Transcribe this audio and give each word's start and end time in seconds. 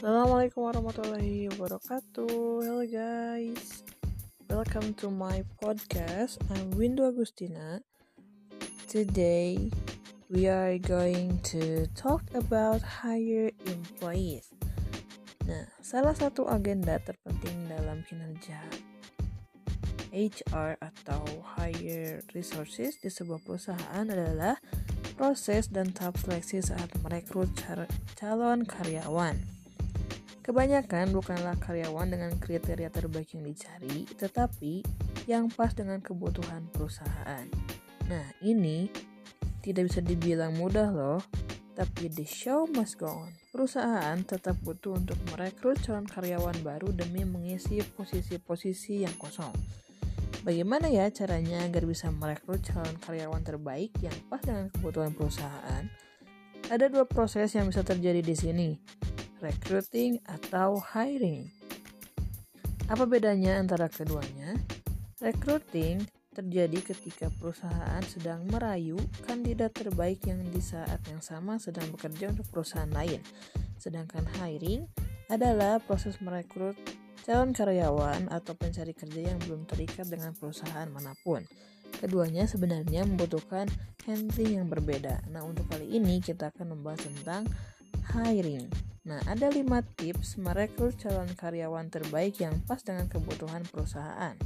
Assalamualaikum 0.00 0.64
warahmatullahi 0.64 1.52
wabarakatuh. 1.52 2.32
Hello 2.64 2.80
guys. 2.88 3.84
Welcome 4.48 4.96
to 4.96 5.12
my 5.12 5.44
podcast. 5.60 6.40
I'm 6.48 6.72
Windu 6.72 7.04
Agustina. 7.04 7.84
Today 8.88 9.68
we 10.32 10.48
are 10.48 10.80
going 10.80 11.36
to 11.52 11.84
talk 11.92 12.24
about 12.32 12.80
hire 12.80 13.52
employees. 13.68 14.48
Nah, 15.44 15.68
salah 15.84 16.16
satu 16.16 16.48
agenda 16.48 16.96
terpenting 17.04 17.68
dalam 17.68 18.00
kinerja 18.08 18.56
HR 20.16 20.80
atau 20.80 21.44
hire 21.60 22.24
resources 22.32 22.96
di 23.04 23.12
sebuah 23.12 23.44
perusahaan 23.44 24.08
adalah 24.08 24.56
proses 25.20 25.68
dan 25.68 25.92
tahap 25.92 26.16
seleksi 26.16 26.64
saat 26.64 26.88
merekrut 27.04 27.52
calon 28.16 28.64
karyawan. 28.64 29.59
Kebanyakan 30.40 31.12
bukanlah 31.12 31.52
karyawan 31.60 32.16
dengan 32.16 32.32
kriteria 32.40 32.88
terbaik 32.88 33.36
yang 33.36 33.44
dicari, 33.44 34.08
tetapi 34.16 34.80
yang 35.28 35.52
pas 35.52 35.76
dengan 35.76 36.00
kebutuhan 36.00 36.64
perusahaan. 36.72 37.44
Nah, 38.08 38.24
ini 38.40 38.88
tidak 39.60 39.92
bisa 39.92 40.00
dibilang 40.00 40.56
mudah 40.56 40.88
loh, 40.88 41.20
tapi 41.76 42.08
the 42.08 42.24
show 42.24 42.64
must 42.72 42.96
go 42.96 43.28
on. 43.28 43.32
Perusahaan 43.52 44.16
tetap 44.24 44.56
butuh 44.64 44.96
untuk 44.96 45.20
merekrut 45.28 45.76
calon 45.84 46.08
karyawan 46.08 46.56
baru 46.64 46.88
demi 46.88 47.20
mengisi 47.28 47.84
posisi-posisi 47.84 49.04
yang 49.04 49.12
kosong. 49.20 49.52
Bagaimana 50.40 50.88
ya 50.88 51.04
caranya 51.12 51.68
agar 51.68 51.84
bisa 51.84 52.08
merekrut 52.08 52.64
calon 52.64 52.96
karyawan 52.96 53.44
terbaik 53.44 53.92
yang 54.00 54.16
pas 54.32 54.40
dengan 54.40 54.72
kebutuhan 54.72 55.12
perusahaan? 55.12 55.84
Ada 56.72 56.88
dua 56.88 57.04
proses 57.04 57.52
yang 57.52 57.68
bisa 57.68 57.84
terjadi 57.84 58.24
di 58.24 58.32
sini 58.32 58.68
recruiting 59.40 60.20
atau 60.28 60.76
hiring. 60.80 61.48
Apa 62.92 63.08
bedanya 63.08 63.56
antara 63.56 63.88
keduanya? 63.88 64.56
Recruiting 65.20 66.04
terjadi 66.30 66.94
ketika 66.94 67.26
perusahaan 67.40 68.00
sedang 68.06 68.46
merayu 68.48 68.96
kandidat 69.26 69.74
terbaik 69.74 70.22
yang 70.24 70.40
di 70.48 70.62
saat 70.62 71.02
yang 71.10 71.18
sama 71.20 71.58
sedang 71.58 71.90
bekerja 71.90 72.30
untuk 72.30 72.46
perusahaan 72.48 72.88
lain. 72.92 73.18
Sedangkan 73.80 74.24
hiring 74.38 74.86
adalah 75.26 75.82
proses 75.82 76.20
merekrut 76.22 76.78
calon 77.24 77.52
karyawan 77.52 78.30
atau 78.32 78.56
pencari 78.56 78.96
kerja 78.96 79.34
yang 79.34 79.38
belum 79.44 79.68
terikat 79.68 80.08
dengan 80.08 80.32
perusahaan 80.34 80.88
mana 80.88 81.12
pun. 81.20 81.44
Keduanya 82.00 82.48
sebenarnya 82.48 83.04
membutuhkan 83.04 83.68
handling 84.08 84.62
yang 84.62 84.66
berbeda. 84.70 85.20
Nah, 85.28 85.44
untuk 85.44 85.68
kali 85.68 85.90
ini 85.90 86.22
kita 86.24 86.48
akan 86.54 86.78
membahas 86.78 87.04
tentang 87.04 87.44
hiring. 88.14 88.89
Nah, 89.00 89.16
ada 89.24 89.48
lima 89.48 89.80
tips 89.96 90.36
merekrut 90.36 91.00
calon 91.00 91.32
karyawan 91.32 91.88
terbaik 91.88 92.36
yang 92.36 92.60
pas 92.68 92.84
dengan 92.84 93.08
kebutuhan 93.08 93.64
perusahaan. 93.64 94.36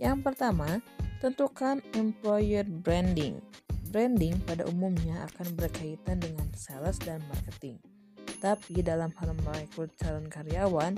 Yang 0.00 0.18
pertama, 0.24 0.80
tentukan 1.20 1.84
employer 1.92 2.64
branding. 2.64 3.44
Branding 3.92 4.40
pada 4.48 4.64
umumnya 4.66 5.28
akan 5.28 5.52
berkaitan 5.54 6.18
dengan 6.18 6.48
sales 6.56 6.96
dan 7.04 7.20
marketing. 7.28 7.76
Tapi 8.40 8.80
dalam 8.80 9.12
hal 9.20 9.36
merekrut 9.44 9.92
calon 10.00 10.32
karyawan, 10.32 10.96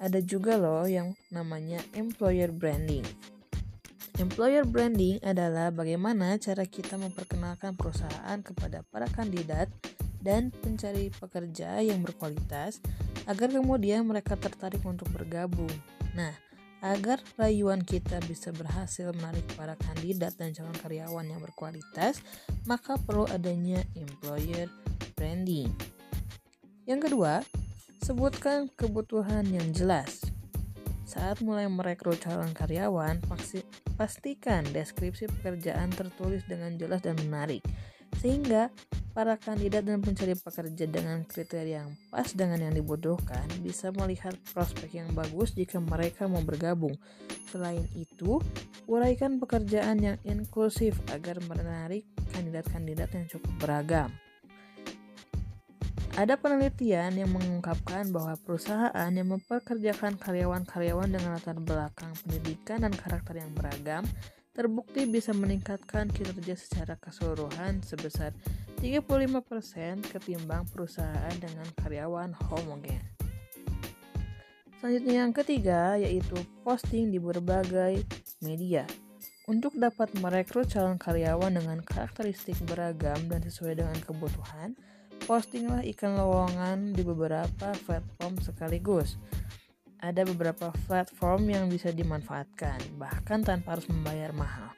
ada 0.00 0.18
juga 0.22 0.54
loh 0.56 0.86
yang 0.86 1.12
namanya 1.34 1.82
employer 1.98 2.48
branding. 2.54 3.04
Employer 4.22 4.64
branding 4.64 5.20
adalah 5.20 5.68
bagaimana 5.74 6.36
cara 6.36 6.64
kita 6.68 6.96
memperkenalkan 6.96 7.72
perusahaan 7.72 8.38
kepada 8.40 8.84
para 8.88 9.08
kandidat 9.08 9.68
dan 10.20 10.52
pencari 10.52 11.08
pekerja 11.12 11.80
yang 11.80 12.04
berkualitas 12.04 12.80
agar 13.24 13.48
kemudian 13.52 14.04
mereka 14.04 14.36
tertarik 14.36 14.84
untuk 14.84 15.08
bergabung. 15.12 15.72
Nah, 16.16 16.32
agar 16.80 17.20
rayuan 17.36 17.84
kita 17.84 18.20
bisa 18.24 18.52
berhasil 18.56 19.12
menarik 19.12 19.44
para 19.52 19.76
kandidat 19.76 20.32
dan 20.40 20.56
calon 20.56 20.76
karyawan 20.80 21.28
yang 21.28 21.40
berkualitas, 21.44 22.24
maka 22.64 22.96
perlu 22.96 23.28
adanya 23.28 23.84
employer 23.92 24.68
branding. 25.12 25.68
Yang 26.88 27.12
kedua, 27.12 27.44
sebutkan 28.00 28.72
kebutuhan 28.72 29.44
yang 29.52 29.68
jelas. 29.76 30.24
Saat 31.04 31.44
mulai 31.44 31.68
merekrut 31.68 32.22
calon 32.22 32.54
karyawan, 32.56 33.20
pastikan 33.98 34.62
deskripsi 34.72 35.28
pekerjaan 35.28 35.92
tertulis 35.92 36.46
dengan 36.48 36.78
jelas 36.80 37.04
dan 37.04 37.18
menarik, 37.20 37.60
sehingga 38.22 38.72
Para 39.10 39.34
kandidat 39.34 39.82
dan 39.82 39.98
pencari 39.98 40.38
pekerja 40.38 40.86
dengan 40.86 41.26
kriteria 41.26 41.82
yang 41.82 41.90
pas 42.14 42.30
dengan 42.30 42.62
yang 42.62 42.74
dibutuhkan 42.78 43.42
bisa 43.58 43.90
melihat 43.90 44.38
prospek 44.54 45.02
yang 45.02 45.10
bagus 45.18 45.50
jika 45.58 45.82
mereka 45.82 46.30
mau 46.30 46.46
bergabung. 46.46 46.94
Selain 47.50 47.82
itu, 47.98 48.38
uraikan 48.86 49.42
pekerjaan 49.42 49.98
yang 49.98 50.16
inklusif 50.22 50.94
agar 51.10 51.42
menarik 51.50 52.06
kandidat-kandidat 52.30 53.10
yang 53.10 53.26
cukup 53.26 53.52
beragam. 53.58 54.14
Ada 56.14 56.38
penelitian 56.38 57.18
yang 57.18 57.30
mengungkapkan 57.34 58.10
bahwa 58.14 58.38
perusahaan 58.38 59.10
yang 59.10 59.30
mempekerjakan 59.30 60.18
karyawan-karyawan 60.18 61.10
dengan 61.10 61.34
latar 61.34 61.58
belakang 61.58 62.14
pendidikan 62.22 62.82
dan 62.86 62.94
karakter 62.94 63.42
yang 63.42 63.50
beragam 63.54 64.06
terbukti 64.52 65.06
bisa 65.06 65.30
meningkatkan 65.30 66.10
kinerja 66.10 66.58
secara 66.58 66.98
keseluruhan 66.98 67.80
sebesar 67.86 68.34
35% 68.82 70.10
ketimbang 70.10 70.66
perusahaan 70.68 71.36
dengan 71.38 71.68
karyawan 71.78 72.34
homogen. 72.48 73.00
Selanjutnya 74.80 75.14
yang 75.28 75.32
ketiga 75.36 76.00
yaitu 76.00 76.40
posting 76.64 77.12
di 77.12 77.20
berbagai 77.20 78.00
media. 78.40 78.88
Untuk 79.44 79.76
dapat 79.76 80.14
merekrut 80.16 80.72
calon 80.72 80.96
karyawan 80.96 81.52
dengan 81.52 81.84
karakteristik 81.84 82.56
beragam 82.64 83.18
dan 83.28 83.44
sesuai 83.44 83.82
dengan 83.82 83.98
kebutuhan, 84.00 84.72
postinglah 85.28 85.84
iklan 85.84 86.16
lowongan 86.16 86.78
di 86.96 87.02
beberapa 87.04 87.76
platform 87.84 88.40
sekaligus. 88.40 89.20
Ada 90.00 90.24
beberapa 90.24 90.72
platform 90.88 91.52
yang 91.52 91.64
bisa 91.68 91.92
dimanfaatkan, 91.92 92.80
bahkan 92.96 93.44
tanpa 93.44 93.76
harus 93.76 93.86
membayar 93.92 94.32
mahal 94.32 94.72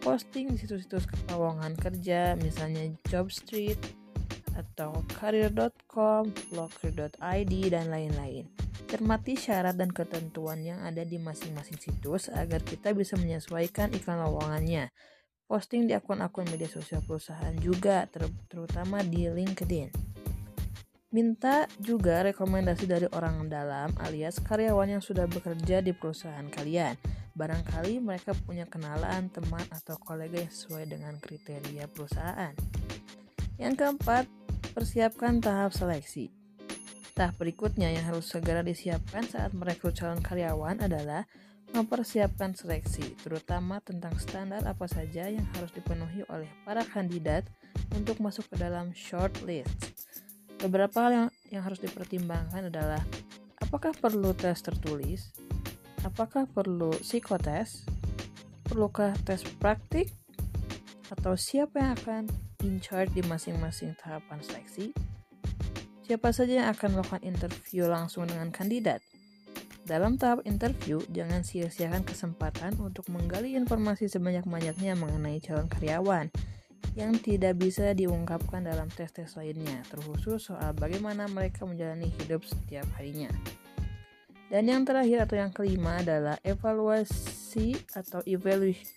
posting 0.00 0.48
di 0.48 0.56
situs-situs 0.56 1.04
lowongan 1.28 1.76
kerja 1.76 2.32
misalnya 2.40 2.88
Jobstreet 3.06 3.76
atau 4.56 5.04
career.com, 5.20 6.32
locker.id 6.52 7.52
dan 7.70 7.86
lain-lain. 7.92 8.48
Cermati 8.90 9.38
syarat 9.38 9.78
dan 9.78 9.94
ketentuan 9.94 10.64
yang 10.66 10.82
ada 10.82 11.06
di 11.06 11.20
masing-masing 11.20 11.78
situs 11.78 12.26
agar 12.32 12.64
kita 12.64 12.90
bisa 12.90 13.14
menyesuaikan 13.14 13.94
iklan 13.94 14.26
lowongannya. 14.26 14.90
Posting 15.46 15.86
di 15.86 15.94
akun-akun 15.94 16.48
media 16.50 16.66
sosial 16.66 17.04
perusahaan 17.06 17.54
juga, 17.62 18.08
ter 18.10 18.26
terutama 18.50 19.04
di 19.06 19.30
LinkedIn. 19.30 20.19
Minta 21.10 21.66
juga 21.82 22.22
rekomendasi 22.22 22.86
dari 22.86 23.06
orang 23.10 23.50
dalam 23.50 23.90
alias 23.98 24.38
karyawan 24.38 24.98
yang 24.98 25.02
sudah 25.02 25.26
bekerja 25.26 25.82
di 25.82 25.90
perusahaan 25.90 26.46
kalian 26.46 26.94
Barangkali 27.40 28.02
mereka 28.02 28.34
punya 28.34 28.66
kenalan, 28.66 29.30
teman, 29.30 29.62
atau 29.70 29.94
kolega 30.02 30.42
yang 30.42 30.52
sesuai 30.52 30.84
dengan 30.90 31.14
kriteria 31.16 31.86
perusahaan. 31.88 32.54
Yang 33.56 33.74
keempat, 33.80 34.24
persiapkan 34.74 35.38
tahap 35.38 35.70
seleksi. 35.72 36.28
Tahap 37.14 37.40
berikutnya 37.40 37.92
yang 37.96 38.04
harus 38.04 38.28
segera 38.28 38.60
disiapkan 38.60 39.24
saat 39.24 39.56
merekrut 39.56 39.96
calon 39.96 40.20
karyawan 40.20 40.84
adalah 40.84 41.24
mempersiapkan 41.70 42.52
seleksi, 42.52 43.14
terutama 43.22 43.78
tentang 43.80 44.18
standar 44.18 44.66
apa 44.66 44.90
saja 44.90 45.30
yang 45.30 45.46
harus 45.54 45.70
dipenuhi 45.70 46.26
oleh 46.28 46.50
para 46.66 46.82
kandidat 46.82 47.46
untuk 47.94 48.18
masuk 48.18 48.42
ke 48.50 48.58
dalam 48.58 48.90
shortlist. 48.90 49.99
Beberapa 50.60 51.08
hal 51.08 51.12
yang, 51.12 51.28
yang 51.48 51.62
harus 51.64 51.80
dipertimbangkan 51.80 52.68
adalah 52.68 53.00
apakah 53.60 53.96
perlu 53.96 54.36
tes 54.36 54.60
tertulis, 54.60 55.32
Apakah 56.00 56.48
perlu 56.48 56.96
psikotes? 57.04 57.84
Perlukah 58.64 59.12
tes 59.28 59.44
praktik? 59.60 60.08
Atau 61.12 61.36
siapa 61.36 61.76
yang 61.76 61.92
akan 61.92 62.22
in 62.64 62.80
charge 62.80 63.12
di 63.12 63.20
masing-masing 63.28 63.92
tahapan 64.00 64.40
seleksi? 64.40 64.96
Siapa 66.08 66.32
saja 66.32 66.64
yang 66.64 66.68
akan 66.72 66.96
melakukan 66.96 67.20
interview 67.20 67.84
langsung 67.84 68.24
dengan 68.24 68.48
kandidat? 68.48 69.04
Dalam 69.84 70.16
tahap 70.16 70.40
interview, 70.48 71.04
jangan 71.12 71.44
sia-siakan 71.44 72.00
kesempatan 72.08 72.80
untuk 72.80 73.04
menggali 73.12 73.52
informasi 73.52 74.08
sebanyak-banyaknya 74.08 74.96
mengenai 74.96 75.36
calon 75.44 75.68
karyawan 75.68 76.32
yang 76.98 77.14
tidak 77.18 77.58
bisa 77.60 77.94
diungkapkan 77.94 78.66
dalam 78.66 78.90
tes-tes 78.90 79.38
lainnya, 79.38 79.82
terkhusus 79.86 80.50
soal 80.50 80.74
bagaimana 80.74 81.30
mereka 81.30 81.62
menjalani 81.62 82.10
hidup 82.22 82.42
setiap 82.42 82.86
harinya. 82.98 83.30
Dan 84.50 84.66
yang 84.66 84.82
terakhir 84.82 85.30
atau 85.30 85.36
yang 85.38 85.54
kelima 85.54 86.02
adalah 86.02 86.34
evaluasi 86.42 87.78
atau 87.94 88.18
evaluation, 88.26 88.90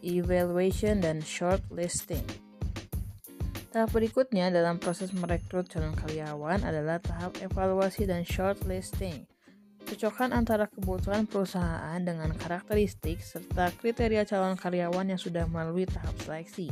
evaluation 0.00 1.04
dan 1.04 1.20
shortlisting. 1.20 2.24
Tahap 3.68 3.92
berikutnya 3.92 4.48
dalam 4.48 4.80
proses 4.80 5.12
merekrut 5.12 5.68
calon 5.68 5.92
karyawan 5.92 6.64
adalah 6.64 6.96
tahap 7.04 7.36
evaluasi 7.44 8.08
dan 8.08 8.24
shortlisting. 8.24 9.28
Cocokkan 9.88 10.36
antara 10.36 10.68
kebutuhan 10.68 11.24
perusahaan 11.24 11.96
dengan 11.96 12.28
karakteristik 12.36 13.24
serta 13.24 13.72
kriteria 13.72 14.28
calon 14.28 14.52
karyawan 14.52 15.08
yang 15.08 15.16
sudah 15.16 15.48
melalui 15.48 15.88
tahap 15.88 16.12
seleksi. 16.20 16.68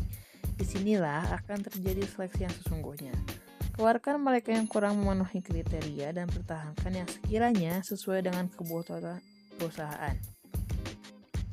Di 0.57 0.65
sinilah 0.69 1.25
akan 1.41 1.65
terjadi 1.65 2.05
seleksi 2.05 2.45
yang 2.45 2.55
sesungguhnya. 2.61 3.17
Keluarkan 3.73 4.21
mereka 4.21 4.53
yang 4.53 4.69
kurang 4.69 5.01
memenuhi 5.01 5.41
kriteria 5.41 6.13
dan 6.13 6.29
pertahankan 6.29 6.93
yang 6.93 7.09
sekiranya 7.09 7.81
sesuai 7.81 8.29
dengan 8.29 8.53
kebutuhan 8.53 9.21
perusahaan. 9.57 10.17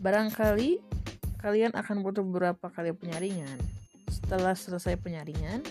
Barangkali 0.03 0.83
kalian 1.39 1.71
akan 1.79 2.03
butuh 2.03 2.27
beberapa 2.27 2.67
kali 2.75 2.91
penyaringan. 2.91 3.55
Setelah 4.11 4.51
selesai 4.51 4.99
penyaringan 4.99 5.63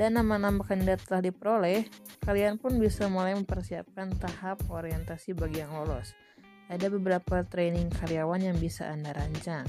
dan 0.00 0.16
nama-nama 0.16 0.64
kandidat 0.64 1.04
telah 1.04 1.28
diperoleh, 1.28 1.84
kalian 2.24 2.60
pun 2.60 2.76
bisa 2.76 3.08
mulai 3.08 3.36
mempersiapkan 3.36 4.14
tahap 4.20 4.60
orientasi 4.68 5.32
bagi 5.32 5.64
yang 5.64 5.72
lolos. 5.72 6.12
Ada 6.70 6.86
beberapa 6.86 7.42
training 7.42 7.90
karyawan 7.90 8.46
yang 8.46 8.56
bisa 8.60 8.86
Anda 8.86 9.10
rancang 9.10 9.66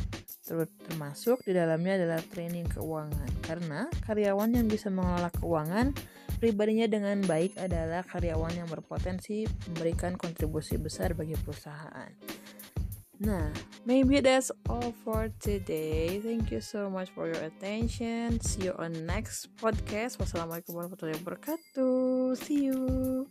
termasuk 0.52 1.46
di 1.48 1.56
dalamnya 1.56 2.02
adalah 2.02 2.22
training 2.22 2.68
keuangan 2.68 3.32
karena 3.46 3.88
karyawan 4.04 4.52
yang 4.52 4.68
bisa 4.68 4.92
mengelola 4.92 5.32
keuangan 5.38 5.96
pribadinya 6.42 6.90
dengan 6.90 7.22
baik 7.24 7.56
adalah 7.62 8.02
karyawan 8.04 8.52
yang 8.58 8.68
berpotensi 8.68 9.46
memberikan 9.72 10.18
kontribusi 10.18 10.76
besar 10.82 11.14
bagi 11.14 11.38
perusahaan. 11.38 12.10
Nah, 13.22 13.54
maybe 13.86 14.18
that's 14.18 14.50
all 14.66 14.98
for 15.06 15.30
today. 15.38 16.18
Thank 16.26 16.50
you 16.50 16.58
so 16.58 16.90
much 16.90 17.14
for 17.14 17.30
your 17.30 17.38
attention. 17.46 18.42
See 18.42 18.66
you 18.66 18.74
on 18.82 19.06
next 19.06 19.54
podcast. 19.62 20.18
Wassalamualaikum 20.18 20.74
warahmatullahi 20.74 21.22
wabarakatuh. 21.22 22.34
See 22.34 22.74
you. 22.74 23.30